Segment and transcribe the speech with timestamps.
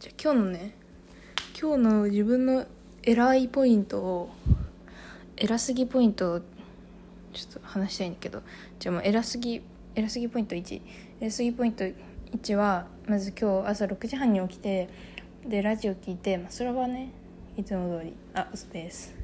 [0.00, 0.74] じゃあ今日のね
[1.60, 2.64] 今日の自分の
[3.02, 4.30] 偉いポイントを
[5.36, 6.46] 偉すぎポイントをちょ
[7.50, 8.42] っと話したいんだけど
[8.78, 9.60] じゃあもう偉すぎ
[9.94, 10.80] 偉すぎポイント1
[11.20, 14.88] 偉すぎポイント1はまず今日朝6時半に起きて
[15.46, 17.12] でラジオ聞いて、まあ、それはね
[17.58, 18.14] いつも通り。
[18.32, 19.14] あ嘘です。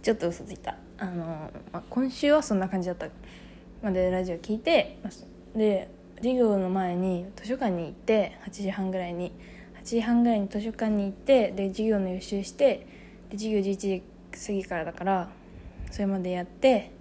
[0.00, 0.74] ちょっと嘘ついた。
[0.96, 3.08] あの、まあ、今週はそんな感じだった。
[3.82, 4.98] までラジオ聞いて
[5.54, 9.32] で授業の前に図書館に行って8時半ぐらいに
[9.82, 12.86] 8時半ぐらいに図書館に行ってで授業の予習して
[13.30, 14.02] で授業11時
[14.46, 15.28] 過ぎからだから
[15.90, 16.92] それまでやって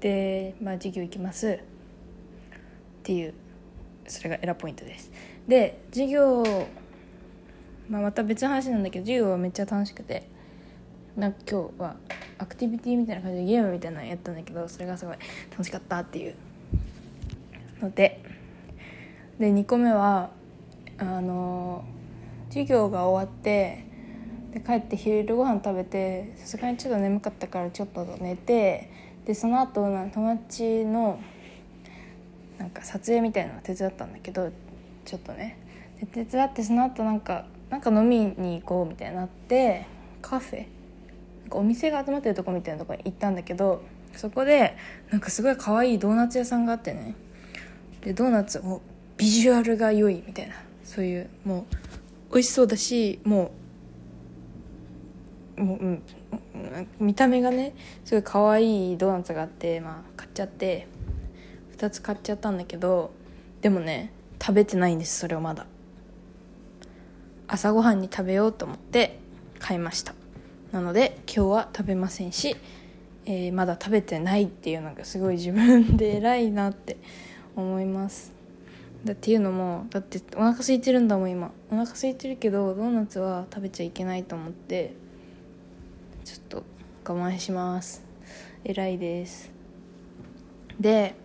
[0.00, 1.48] で、まあ、授業行きます。
[1.52, 3.34] っていう
[4.06, 5.10] それがエラポイントです。
[5.48, 6.44] で授業、
[7.88, 10.28] まあ、また別の話なんだけど授業はめっちゃ楽しくて
[11.16, 11.96] なんか今日は
[12.38, 15.16] アクティビティみたいな感じでゲームみたいなのやったんだけどそれがすごい
[15.50, 16.34] 楽しかったっていう
[17.80, 18.22] ので。
[19.38, 20.30] で2個目は
[21.02, 21.84] あの
[22.48, 23.84] 授業が終わって
[24.52, 28.90] で帰って昼ご飯食べてさすがにちょっと眠かったからちょっと寝て
[29.24, 31.20] でその後友達の
[32.58, 34.50] なんか撮影みたいなの手伝ったんだけど
[35.04, 35.58] ちょっとね。
[36.00, 39.86] で手伝ってその後なんかなんか飲みに行こうみたいになって
[40.20, 40.66] カフェ
[41.42, 43.82] なんかお店が集まってるとこみたいなとこに行ったんだけど
[44.14, 44.76] そこで
[45.10, 47.14] なんかすごい可愛いドーナツ屋さんがあってね。
[48.02, 48.82] でドーナツも
[49.16, 50.54] ビジュアルが良いみたいな。
[50.94, 51.66] そういうも
[52.30, 53.50] う美味しそうだしも
[55.56, 56.02] うもう、うん、
[57.00, 60.86] 見た目がねすごい可愛いドーナツがあって、まあ、買っちゃって
[61.78, 63.10] 2つ買っちゃったんだけど
[63.62, 65.66] でもね食べてないんですそれをまだ。
[67.48, 69.18] 朝ごはんに食べようと思って
[69.60, 70.14] 買いました。
[70.72, 72.56] なので今日は食べませんし、
[73.24, 76.96] えー、まだ食べてないっていうのがすごい自分で偉いなって
[77.56, 78.41] 思います。
[79.04, 81.50] だっていうのもだってお腹空いてるんだもん今。
[81.70, 84.94] お腹空いてるけどドーナツは食べちゃいけないと思って
[86.24, 86.64] ちょっと
[87.04, 88.04] 我慢します。
[88.64, 89.50] 偉いです。
[90.78, 91.16] で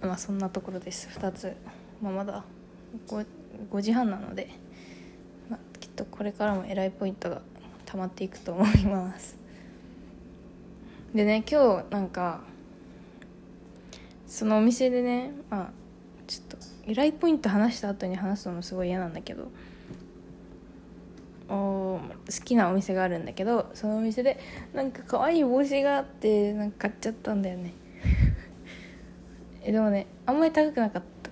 [0.00, 1.08] まあそんなところです。
[1.18, 1.54] 2つ、
[2.00, 2.44] まあ、まだ
[3.06, 3.26] 5,
[3.70, 4.48] 5時半なので、
[5.50, 7.42] まあ、きっとこれからも偉いポイントが
[7.84, 9.36] 溜まっていくと思います。
[11.14, 12.40] でね今日なんか
[14.26, 15.70] そのお店でねまあ
[16.26, 19.48] ちょっと偉いポイント話した後に話すのもすごい嫌なんだけど
[21.48, 24.38] お好きなお店があるんだけどそのお店で
[24.74, 27.72] なんか可愛い帽子があってなんか買っちゃったんだよね。
[29.62, 31.30] えでもねあんまり高くなかった。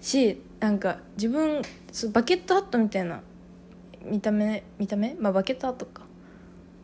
[0.00, 1.62] しなんか自分
[2.12, 3.22] バケットハットみたいな
[4.02, 5.14] 見た目見た目？
[5.14, 6.03] まあバケットハットか。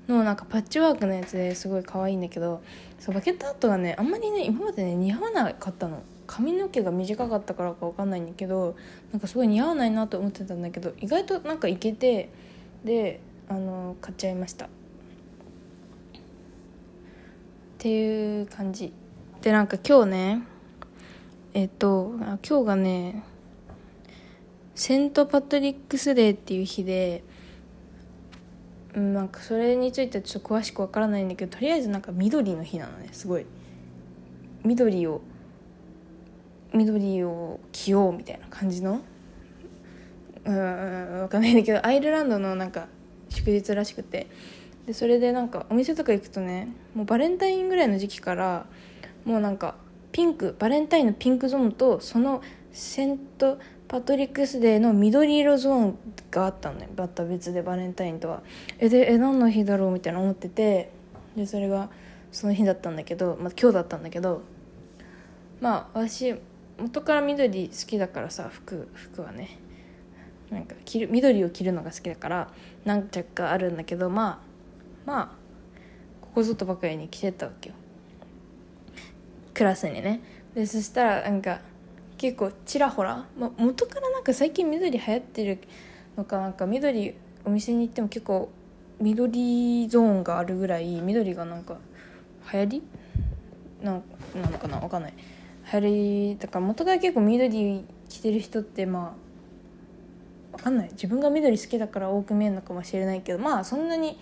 [0.09, 2.63] のなんかパッチワークのやつですごい可愛いんだけど
[2.99, 6.03] そうバケットハットがねあんまりね今までね似合わなかったの。
[6.27, 8.77] 髪の毛が短かったからか分かんないんだけど
[9.11, 12.31] なんかすごい似合わないなと思ってたんだけど意外となんかいけて
[12.85, 13.19] で
[13.49, 14.67] あの買っちゃいました。
[14.67, 14.69] っ
[17.79, 18.93] ていう感じ。
[19.43, 20.43] でなんか今日ね
[21.55, 22.15] えっと
[22.49, 23.25] 今日がね
[24.77, 27.25] セント・パトリックス・デーっていう日で
[28.95, 33.47] なんかそれについてちょっと詳しくわからないんだけどとりあえずなんか緑の日なのねすごい。
[34.65, 35.21] 緑を
[36.73, 39.01] 緑を着ようみたいな感じの？
[40.45, 42.89] うん分かんないんだけどアイルランドのなんか
[43.29, 44.27] 祝日らしくて。
[44.87, 48.65] でそれでなんかお店とか行くとねもうバレンタインぐらいの時期から
[49.27, 49.75] もうなんか
[50.11, 52.41] ピンクバレンタインのピンクゾーンとその
[52.73, 53.59] セント
[53.91, 55.99] パトリックスデーの緑色ゾーン
[56.31, 56.89] があったのね。
[56.95, 58.45] バッタ別でバレンタインとは。
[58.79, 60.93] えでえ何の日だろうみたいな思ってて。
[61.35, 61.91] でそれが
[62.31, 64.43] その日だったんだけど、まあ、今日だったんだけど。
[65.61, 66.37] まあ私
[66.79, 69.59] 元から緑好きだからさ服服はね。
[70.51, 72.49] なんか着る緑を着るのが好きだから
[72.85, 74.41] 何着かあるんだけどま
[75.05, 75.29] あまあ
[76.21, 77.75] ここぞとばかりに着てたわけよ。
[79.53, 80.23] クラスにね。
[80.55, 81.61] でそしたらなんか
[82.21, 85.59] 結構ちらほら、まあ、元からなんか最近緑流行ってる
[86.19, 87.15] のかなんか緑
[87.47, 88.51] お店に行っても結構
[89.01, 91.79] 緑ゾーンがあるぐらい緑がなんか
[92.53, 92.83] 流行り？
[93.83, 94.03] なの
[94.59, 94.81] かな？
[94.81, 95.15] 分かんない。
[95.73, 99.17] 流行りだから元から結構緑着てる人ってま
[100.53, 100.91] あ分かんない。
[100.91, 104.19] 自分が緑好きだから多く見えるのかもしれないけどまあそんなに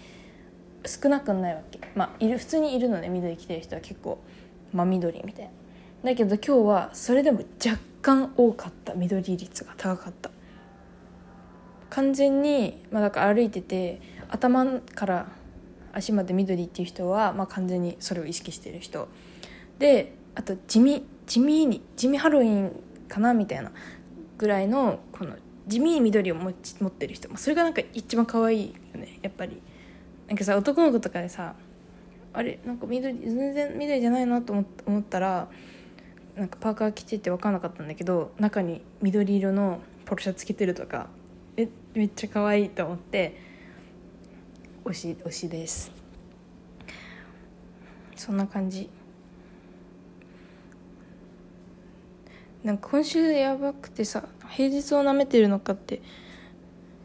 [0.86, 1.80] 少なくないわけ。
[1.96, 4.20] まあいる普通にいるのね緑着てる人は結構
[4.72, 5.50] 真緑みたいな。
[6.10, 10.30] だけど今日はそれでも若干多かった緑率が高かった。
[11.90, 15.28] 完全に、まあ、だから歩いてて頭から
[15.92, 19.08] 足まで緑っていう人は、まあ、完全にそれを意識してる人。
[19.78, 22.72] であと地味地味に地味ハロウィン
[23.08, 23.72] かなみたいな
[24.36, 25.36] ぐらいのこの
[25.66, 27.34] 地味に緑を持ち持ってる人。
[27.36, 29.60] それがなんか一番可愛いよねやっぱり。
[30.28, 31.54] なんかさ男の子とかでさ
[32.34, 34.52] あれなんか緑全然緑じゃないなと
[34.86, 35.48] 思ったら
[36.38, 41.08] なんかパーカー着てて分かんなかったんだけど中に緑色のポロシャツ着てるとか
[41.56, 43.36] えめっちゃ可愛いと思って
[44.84, 45.90] 推し推しです。
[48.14, 48.88] そんな感じ。
[52.62, 56.02] なんか今週やばくてさ平日をなめてるのかって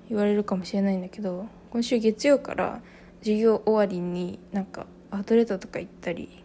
[0.09, 2.81] 言われるかもしれないんだけど今週月曜から
[3.19, 6.43] 授業終わりになんかアウトレットとか行ったり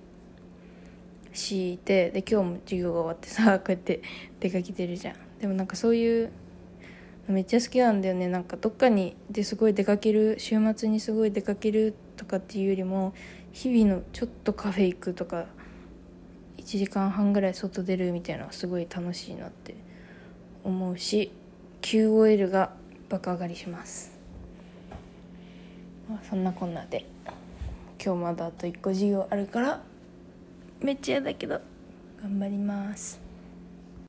[1.39, 4.03] してで今日も授業が終わってさ こうやって
[4.41, 5.15] 出かけてるじゃん。
[5.41, 6.31] でもなんかそういう
[7.29, 8.29] めっちゃ好きなんだよね。
[8.29, 13.13] なんかどっかにですごい出かける週末にすごい出かけるとかっていうよりも
[13.53, 15.47] 日々のちょっとカフェ行くとか
[16.59, 19.75] 1時間半ぐらい外出るみたいなのはすごい楽しいなって
[20.65, 21.31] 思うし
[21.83, 22.73] QOL が
[23.09, 24.19] 爆上がりします。
[26.09, 27.07] まあそんなこんなで
[28.03, 29.83] 今日まだあと1個授業あるから
[30.81, 31.61] めっちゃ嫌だけど
[32.23, 33.28] 頑張ります。